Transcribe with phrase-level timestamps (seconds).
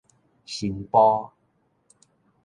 [0.45, 1.29] 新埔